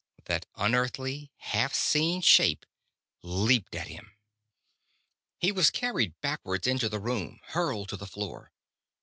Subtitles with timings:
[0.25, 2.65] That unearthly, half seen shape
[3.21, 4.17] leaped at him.
[5.37, 8.51] He was carried backward into the room, hurled to the floor.